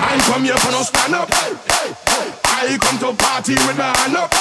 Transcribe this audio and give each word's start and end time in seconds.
I 0.00 0.18
come 0.30 0.44
here 0.44 0.56
for 0.56 0.72
no 0.72 0.82
stand 0.82 1.14
up. 1.14 1.28
I 1.30 2.76
come 2.80 2.98
to 2.98 3.12
party 3.22 3.54
with 3.54 3.76
my 3.78 3.90
hand 3.98 4.16
up. 4.16 4.32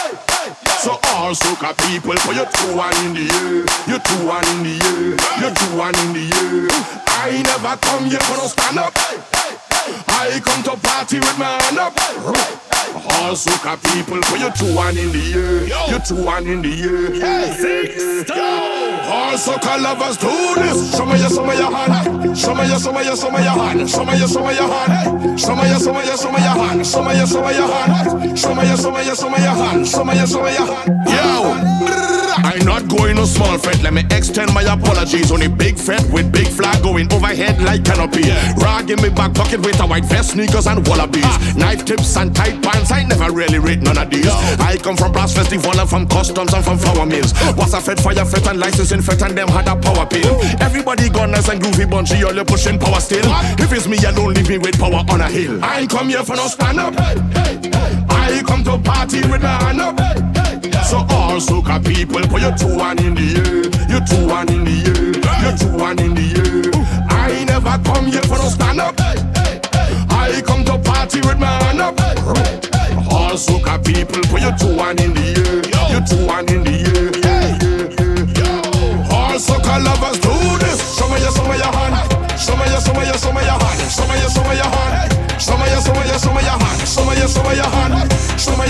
So 0.79 0.91
all 1.13 1.33
soca 1.33 1.73
people, 1.88 2.13
put 2.21 2.36
your 2.36 2.45
two 2.45 2.75
one 2.75 2.95
in 3.05 3.13
the 3.13 3.25
air, 3.27 3.65
your 3.89 3.99
two 3.99 4.25
one 4.25 4.46
in 4.47 4.63
the 4.63 4.78
air, 4.79 5.17
your 5.41 5.54
two 5.54 5.78
one 5.78 5.96
in 5.99 6.13
the 6.13 6.25
air. 6.38 6.70
I 7.07 7.41
never 7.43 7.75
come 7.82 8.05
here 8.05 8.20
for 8.20 8.38
no 8.38 8.47
stand 8.47 8.78
up. 8.79 8.93
I 10.07 10.39
come 10.43 10.64
to 10.64 10.78
party 10.86 11.20
with 11.20 11.38
my 11.38 11.61
hand 11.64 11.79
up. 11.79 11.97
All 13.19 13.33
soca 13.36 13.78
people, 13.93 14.21
put 14.21 14.39
your 14.39 14.51
two 14.51 14.74
one 14.75 14.97
in 14.97 15.11
the 15.11 15.33
air, 15.33 15.68
your 15.89 16.00
two 16.00 16.24
one 16.24 16.47
in 16.47 16.61
the 16.61 16.71
air. 16.83 18.77
All 19.08 19.38
soca 19.38 19.82
lovers 19.82 20.18
do 20.18 20.28
this. 20.55 20.92
Show 20.96 21.05
me 21.05 21.20
your, 21.20 21.30
show 21.30 21.46
me 21.46 21.56
your 21.57 21.71
hand. 21.71 22.38
Show 22.38 22.54
me 22.54 22.68
your, 22.68 22.79
show 22.79 22.92
me 22.92 23.04
your, 23.06 23.15
show 23.15 23.32
me 23.32 23.43
your 23.43 23.54
hand. 23.54 23.89
Show 23.89 24.04
me 24.06 24.18
your, 24.18 24.28
show 24.28 24.46
me 24.46 24.54
your 24.56 24.68
hand. 24.68 25.39
Show 25.39 25.56
me 25.56 25.70
your, 25.70 25.79
show 25.79 25.93
me 25.93 26.06
your, 26.06 26.18
show 26.18 26.32
me 26.32 26.39
your 26.43 26.56
hand. 26.60 26.86
Show 26.86 27.04
me 27.04 27.18
your, 27.18 27.28
show 27.28 27.42
me 27.42 27.54
your 27.56 27.68
hand. 27.68 28.38
Show 28.39 28.54
me 28.56 28.68
your, 28.68 28.78
show 28.78 28.92
me 28.92 29.06
your, 29.06 29.15
show 29.15 29.29
me 29.29 29.38
your 29.39 29.56
hand. 29.56 29.88
Show 29.88 30.04
me 30.04 30.15
your, 30.18 30.28
show 30.28 30.43
me 30.43 30.51
your 30.54 30.65
hand. 30.65 31.17
Small 33.27 33.58
fret. 33.58 33.81
Let 33.83 33.94
me 33.94 34.03
extend 34.11 34.53
my 34.53 34.63
apologies. 34.63 35.31
Only 35.31 35.47
big 35.47 35.77
fret 35.77 36.03
with 36.11 36.31
big 36.31 36.47
flag 36.47 36.81
going 36.81 37.11
overhead 37.13 37.61
like 37.61 37.83
canopy. 37.83 38.31
Rag 38.58 38.89
in 38.89 39.02
me 39.02 39.09
back 39.09 39.33
pocket 39.33 39.59
with 39.59 39.80
a 39.80 39.86
white 39.86 40.05
vest, 40.05 40.31
sneakers 40.31 40.66
and 40.66 40.83
Wallabees. 40.86 41.23
Ah. 41.25 41.53
Knife 41.58 41.86
tips 41.86 42.16
and 42.17 42.33
tight 42.36 42.61
pants. 42.63 42.91
I 42.91 43.03
never 43.03 43.31
really 43.31 43.59
read 43.59 43.83
none 43.83 43.97
of 43.97 44.09
these. 44.09 44.25
No. 44.25 44.33
I 44.59 44.77
come 44.77 44.95
from 44.95 45.11
brass 45.11 45.33
festival 45.33 45.77
and 45.80 45.89
from 45.89 46.08
customs 46.08 46.53
and 46.53 46.63
from 46.63 46.77
flour 46.77 47.05
mills. 47.05 47.33
Was 47.58 47.73
a 47.73 47.81
fed 47.81 48.00
fire 48.00 48.25
fete 48.25 48.47
and 48.47 48.59
licensing 48.59 49.02
fete 49.02 49.22
and 49.22 49.38
them 49.38 49.50
had 49.50 49.67
a 49.67 49.75
power 49.75 50.05
pill. 50.05 50.39
Everybody 50.61 51.09
gone 51.09 51.31
nice 51.31 51.50
and 51.50 51.61
groovy 51.61 51.89
bunchy, 51.89 52.23
all 52.23 52.33
you 52.33 52.45
pushing 52.45 52.80
power 52.80 53.00
still. 53.00 53.28
What? 53.28 53.59
If 53.59 53.73
it's 53.73 53.88
me, 53.88 53.97
don't 53.97 54.33
leave 54.33 54.50
me 54.50 54.58
with 54.58 54.80
power 54.80 55.03
on 55.09 55.22
a 55.22 55.30
hill. 55.30 55.64
I 55.64 55.81
ain't 55.81 55.89
come 55.89 56.09
here 56.09 56.23
for 56.23 56.36
no 56.36 56.47
stand 56.47 56.80
up. 56.80 56.95
Hey, 56.95 57.19
hey, 57.34 57.69
hey. 57.69 58.06
I 58.09 58.41
come 58.45 58.64
to 58.64 58.78
party 58.78 59.22
with 59.28 59.41
my 59.41 59.64
hand 59.64 59.81
up. 59.81 60.37
So 60.88 61.00
all 61.12 61.36
soca 61.36 61.84
people, 61.84 62.22
put 62.32 62.42
your 62.42 62.56
two 62.56 62.74
one 62.78 62.98
in 63.04 63.14
the 63.14 63.28
air, 63.36 63.68
your 63.92 64.00
two 64.08 64.26
one 64.26 64.48
in 64.48 64.64
the 64.64 64.88
air, 64.88 65.12
your 65.44 65.52
two 65.60 65.76
one 65.76 66.00
in 66.00 66.16
the 66.16 66.26
air. 66.40 66.72
I 67.12 67.44
never 67.44 67.76
come 67.84 68.06
here 68.08 68.24
for 68.24 68.40
no 68.40 68.48
stand 68.48 68.80
up. 68.80 68.96
I 68.98 70.42
come 70.48 70.64
to 70.64 70.80
party 70.80 71.20
with 71.28 71.40
my 71.40 71.52
hand 71.68 71.82
up. 71.82 72.00
All 73.12 73.36
soca 73.36 73.84
people, 73.84 74.24
put 74.32 74.40
your 74.40 74.56
two 74.56 74.78
one 74.80 74.96
in 75.04 75.12
the 75.12 75.28
air, 75.36 75.60
your 75.92 76.04
two 76.08 76.24
one 76.26 76.48
in 76.48 76.64
the 76.64 76.80
air. 76.80 77.12
All 79.12 79.36
soca 79.36 79.84
lovers 79.84 80.20
do 80.24 80.32
this. 80.64 80.80
Show 80.96 81.12
me 81.12 81.20
your, 81.20 81.36
show 81.36 81.44
me 81.52 81.60
your 81.60 81.68
hand. 81.68 82.00
Show 82.40 82.56
me 82.56 82.64
your, 82.72 82.80
show 82.80 82.96
me 82.96 83.04
your, 83.04 83.20
show 83.20 83.34
me 83.36 83.44
your 83.44 83.60
hand. 83.60 83.92
Show 83.92 84.08
me 84.08 84.16
your, 84.24 84.32
show 84.32 84.44
me 84.48 84.56
your 84.56 84.72
hand. 84.72 85.12
Show 85.36 85.58
me 85.60 85.68
your, 85.68 85.82
show 85.84 85.92
me 86.00 86.08
your, 86.08 86.16
show 86.16 86.32
me 86.32 86.42
your 86.48 86.56
hand. 86.56 86.80
Show 86.88 87.04
me 87.04 87.12
your, 87.20 87.28
show 87.28 87.44
me 87.44 87.56
your 87.60 87.68
hand. 87.68 88.06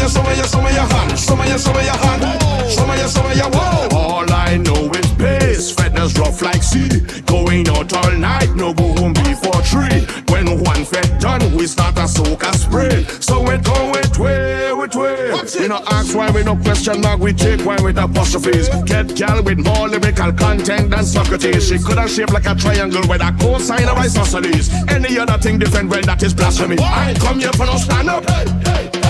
Your, 0.08 0.14
show 0.14 0.24
me 0.24 0.36
your, 0.38 0.48
show 0.48 0.62
me 0.62 0.72
your 0.72 0.88
hand. 0.88 1.20
Show 1.20 1.36
me 1.36 1.50
your, 1.50 1.60
show 1.60 1.74
me 1.74 1.84
your 1.84 1.98
hand. 1.98 2.72
Show 2.72 2.88
me 2.88 2.98
your, 2.98 3.10
show 3.10 3.24
me 3.28 3.36
your 3.36 3.52
whoa. 3.52 3.90
All 3.92 4.32
I 4.32 4.56
know 4.56 4.90
is 4.94 5.12
pace, 5.16 5.72
fatness 5.72 6.18
rough 6.18 6.42
like 6.42 6.64
sea. 6.64 6.88
Going 7.26 7.68
out 7.68 7.92
all 7.92 8.12
night, 8.14 8.56
no 8.56 8.74
go 8.74 8.88
home 8.96 9.12
before 9.12 9.62
three. 9.64 10.08
When 10.32 10.64
one 10.64 10.86
fed 10.86 11.20
done, 11.20 11.54
we 11.58 11.68
start 11.68 11.98
a 11.98 12.08
soca 12.08 12.56
spray. 12.56 13.04
So 13.20 13.42
we 13.42 13.58
go 13.58 13.92
with 13.92 14.18
way, 14.18 14.72
with 14.72 14.96
way. 14.96 15.34
We 15.60 15.68
no 15.68 15.84
ask 15.92 16.16
why, 16.16 16.32
we 16.32 16.42
no 16.42 16.56
question 16.56 17.02
mark, 17.02 17.20
we 17.20 17.34
take 17.34 17.66
why 17.66 17.76
with 17.82 17.98
apostrophes. 17.98 18.70
Get 18.86 19.14
gal 19.14 19.44
with 19.44 19.60
more 19.60 19.90
lyrical 19.90 20.32
content 20.32 20.90
than 20.90 21.04
Socrates. 21.04 21.68
She 21.68 21.80
could 21.80 21.98
have 21.98 22.10
shaped 22.10 22.32
like 22.32 22.46
a 22.46 22.56
triangle 22.56 23.04
with 23.10 23.22
a 23.22 23.36
cosine 23.42 23.90
of 23.90 23.98
isosceles. 23.98 24.70
Any 24.88 25.20
other 25.20 25.38
thing 25.38 25.60
different, 25.60 25.90
well, 25.90 26.02
that 26.04 26.24
is 26.24 26.34
blasphemy. 26.34 26.78
I 26.80 27.14
come 27.20 27.42
here 27.42 27.52
for 27.52 27.66
no 27.66 27.76
stand 27.76 28.10
up. 28.10 28.24
Hey, 28.30 28.46
hey. 28.64 29.07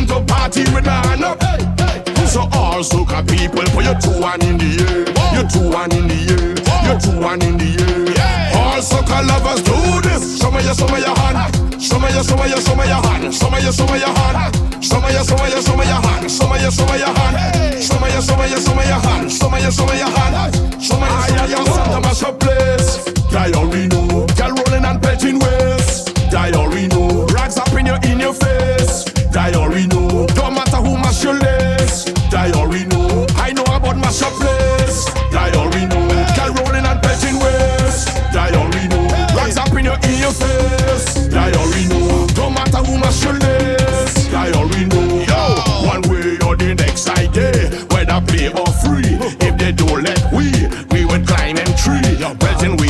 Come 0.00 0.24
to 0.24 0.32
party 0.32 0.64
with 0.72 0.86
my 0.86 0.96
hand 1.04 1.24
up. 1.24 1.36
So 2.24 2.40
all 2.56 2.80
soca 2.80 3.20
people, 3.28 3.60
put 3.68 3.84
your 3.84 3.98
two 4.00 4.16
one 4.16 4.40
in 4.40 4.56
the 4.56 4.80
air, 4.80 5.04
your 5.36 5.44
two 5.44 5.68
one 5.68 5.92
in 5.92 6.08
the 6.08 6.16
air, 6.24 6.56
your 6.88 6.96
two 6.96 7.20
one 7.20 7.42
in 7.44 7.58
the 7.58 7.68
air. 7.76 8.56
All 8.56 8.80
soca 8.80 9.20
lovers 9.28 9.60
do 9.60 9.76
this. 10.00 10.40
Show 10.40 10.50
me 10.50 10.64
your, 10.64 10.72
show 10.72 10.88
me 10.88 11.04
your 11.04 11.12
hand. 11.12 11.52
Show 11.76 11.98
me 12.00 12.08
your, 12.16 12.24
show 12.24 12.36
me 12.40 12.48
your, 12.48 12.60
show 12.64 12.76
me 12.76 12.88
your 12.88 13.02
hand. 13.04 13.34
Show 13.34 13.50
me 13.50 13.60
your, 13.60 13.72
show 13.76 13.84
me 13.92 13.98
your 14.00 14.08
hand. 14.08 14.56
Show 14.80 15.00
me 15.04 15.12
your, 15.12 15.24
show 15.24 15.36
me 15.36 15.50
your, 15.52 15.60
show 15.60 15.76
me 15.76 15.84
your 15.84 16.00
hand. 16.00 16.30
Show 16.32 16.48
me 16.48 16.56
your, 16.64 16.70
show 16.72 16.86
me 16.88 16.96
your 16.96 17.12
hand. 17.12 17.36
Show 17.84 18.00
me 18.00 18.08
your, 18.08 18.22
show 18.24 18.36
me 18.40 18.48
your, 18.48 18.60
show 18.64 18.72
me 18.72 18.84
your 18.88 19.00
hand. 19.04 19.28
Show 19.28 19.50
me 19.52 19.60
your, 19.60 19.70
show 19.70 19.84
me 19.84 19.98
your 20.00 20.08
hand. 20.08 20.19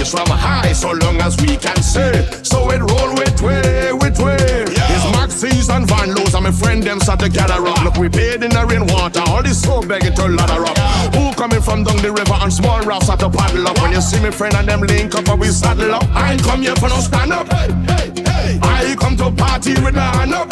Belting 0.01 0.19
from 0.19 0.39
high 0.39 0.73
so 0.73 0.93
long 0.93 1.21
as 1.21 1.37
we 1.43 1.57
can 1.57 1.77
say. 1.83 2.27
So 2.43 2.71
it 2.71 2.81
roll 2.81 3.13
with 3.15 3.43
way, 3.43 3.93
with 3.93 4.19
way. 4.19 4.37
It's 4.39 5.05
Maxis 5.13 5.69
and 5.69 5.87
Van 5.87 6.15
Lows 6.15 6.35
and 6.35 6.45
my 6.45 6.53
friend 6.53 6.83
them 6.83 7.01
start 7.01 7.21
to 7.21 7.29
gather 7.29 7.67
up. 7.67 7.85
Look, 7.85 7.97
we 7.97 8.09
paid 8.09 8.43
in 8.43 8.51
the 8.51 8.65
rainwater, 8.67 9.21
all 9.29 9.43
this 9.43 9.63
so 9.63 9.83
begging 9.83 10.15
to 10.15 10.29
ladder 10.29 10.65
up. 10.65 10.79
Who 11.15 11.33
coming 11.35 11.61
from 11.61 11.85
down 11.85 11.99
the 11.99 12.13
river 12.13 12.37
and 12.41 12.53
small 12.53 12.81
rafts 12.83 13.11
at 13.11 13.19
the 13.19 13.29
paddle 13.29 13.67
up? 13.67 13.79
When 13.83 13.93
you 13.93 14.01
see 14.01 14.21
me 14.23 14.31
friend 14.31 14.55
and 14.55 14.69
them 14.69 14.81
link 14.81 15.15
up 15.15 15.29
and 15.29 15.41
we 15.41 15.49
saddle 15.49 15.95
up. 15.95 16.05
I 16.15 16.33
ain't 16.33 16.43
come 16.43 16.63
here 16.63 16.77
for 16.77 16.89
no 16.89 17.01
stand 17.01 17.33
up. 17.33 17.53
hey 17.53 17.69
hey 18.25 18.59
I 18.63 18.97
come 18.99 19.17
to 19.19 19.31
party 19.31 19.75
with 19.83 19.95
my 19.95 20.17
hand 20.17 20.33
up. 20.33 20.49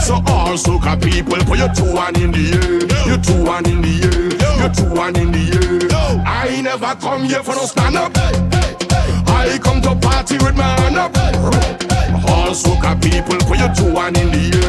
So 0.00 0.14
all 0.26 0.56
soca 0.56 1.00
people, 1.02 1.36
put 1.44 1.58
your 1.58 1.72
two 1.72 1.92
one 1.92 2.16
in 2.20 2.30
the 2.30 2.52
air, 2.52 3.08
your 3.08 3.18
two 3.18 3.44
one 3.44 3.64
in 3.68 3.80
the 3.80 4.04
air, 4.04 4.33
your 4.64 4.72
two 4.72 4.94
one 4.94 5.16
in 5.16 5.30
the 5.30 5.44
air. 5.92 6.22
I 6.24 6.60
never 6.62 6.94
come 6.96 7.24
here 7.24 7.42
for 7.42 7.54
no 7.54 7.66
stand 7.66 7.96
up. 7.96 8.12
I 8.16 9.58
come 9.62 9.82
to 9.82 9.94
party 9.96 10.38
with 10.38 10.56
my 10.56 10.64
hand 10.80 10.96
up. 10.96 11.14
All 12.30 12.54
soca 12.56 12.96
people, 13.02 13.36
put 13.46 13.58
your 13.58 13.72
two 13.74 13.92
one 13.92 14.16
in 14.16 14.30
the 14.32 14.44
air, 14.56 14.63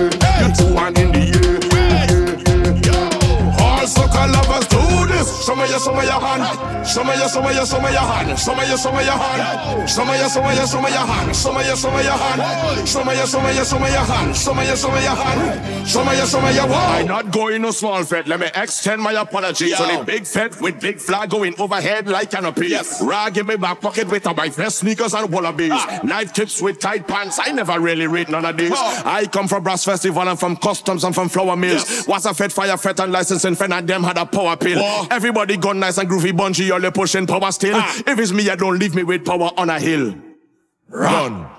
this. 5.61 5.83
Show 5.85 5.93
me 5.93 5.95
your, 5.95 5.95
show 5.95 5.95
me 5.95 6.03
your 6.05 6.19
hand. 6.19 6.87
Show 6.87 7.03
me 7.03 7.15
your, 7.17 7.29
show 7.29 7.41
me 7.41 7.53
your, 7.55 7.65
show 7.65 7.81
me 7.81 7.91
your 7.91 8.01
hand. 8.01 8.39
Show 8.39 8.55
me 8.55 8.67
your, 8.67 8.77
show 8.77 8.91
me 8.91 9.03
your 9.03 9.17
hand. 9.17 9.89
Show 9.89 10.05
me 10.05 10.17
your, 10.17 10.29
show 10.29 10.43
me 10.43 10.55
your, 10.55 10.67
show 10.67 10.81
me 10.81 10.89
your 10.91 11.05
hand. 11.05 11.35
Show 11.35 11.53
me 11.53 11.65
your, 11.65 11.75
show 11.75 11.91
me 11.91 12.03
your 12.03 12.17
hand. 12.17 12.87
Show 12.87 13.03
me 13.03 13.15
your, 13.15 13.27
show 13.27 13.41
me 13.41 13.55
your, 13.55 13.65
show 13.65 13.79
me 13.79 13.89
your 13.91 14.05
hand. 14.05 14.35
Show 14.35 14.53
me 14.53 14.67
your, 14.67 14.75
show 14.75 14.91
me 14.91 15.03
your 15.03 15.15
hand. 15.15 15.87
Show 15.87 16.03
me 16.03 16.17
your, 16.17 16.25
show 16.25 16.41
me 16.41 16.55
your 16.55 16.67
wall. 16.67 16.75
I'm 16.75 17.07
not 17.07 17.31
going 17.31 17.61
no 17.61 17.71
small 17.71 18.03
fed. 18.03 18.27
Let 18.27 18.39
me 18.39 18.47
extend 18.55 19.01
my 19.01 19.13
apologies. 19.13 19.79
Only 19.79 20.03
big 20.03 20.25
fed 20.25 20.59
with 20.59 20.79
big 20.81 20.99
flag 20.99 21.29
going 21.29 21.53
overhead 21.59 22.07
like 22.07 22.31
canopy. 22.31 22.67
Yes. 22.67 23.01
Rag 23.01 23.37
in 23.37 23.45
my 23.45 23.55
back 23.55 23.81
pocket 23.81 24.09
with 24.09 24.25
a 24.25 24.33
my 24.33 24.49
vest, 24.49 24.79
sneakers 24.79 25.13
and 25.13 25.29
Wallabees. 25.29 25.69
Ah. 25.71 25.99
Knife 26.03 26.33
tips 26.33 26.61
with 26.61 26.79
tight 26.79 27.07
pants. 27.07 27.39
I 27.41 27.51
never 27.51 27.79
really 27.79 28.07
read 28.07 28.29
none 28.29 28.45
of 28.45 28.57
these. 28.57 28.71
Oh. 28.73 29.03
I 29.05 29.25
come 29.27 29.47
from 29.47 29.63
brass 29.63 29.85
festival 29.85 30.27
and 30.27 30.39
from 30.39 30.55
customs 30.57 31.03
and 31.03 31.13
from 31.13 31.29
flour 31.29 31.55
mills. 31.55 31.87
Yes. 31.89 32.07
Was 32.07 32.25
a 32.25 32.33
fed 32.33 32.51
fire 32.51 32.77
fete 32.77 32.99
and 32.99 33.11
licensing 33.11 33.55
fen 33.55 33.71
and 33.71 33.87
them 33.87 34.03
had 34.03 34.17
a 34.17 34.25
power 34.25 34.57
pill. 34.57 34.79
Oh. 34.81 35.07
Everybody 35.11 35.44
gone 35.45 35.79
nice 35.79 35.97
and 35.97 36.09
groovy 36.09 36.35
bunchy, 36.35 36.71
all 36.71 36.79
they 36.79 36.91
pushing 36.91 37.27
power 37.27 37.51
still. 37.51 37.75
Ah. 37.75 38.03
If 38.07 38.19
it's 38.19 38.31
me, 38.31 38.43
you 38.43 38.55
don't 38.55 38.77
leave 38.77 38.95
me 38.95 39.03
with 39.03 39.25
power 39.25 39.51
on 39.57 39.69
a 39.69 39.79
hill. 39.79 40.15
Run. 40.89 41.41
Run. 41.41 41.51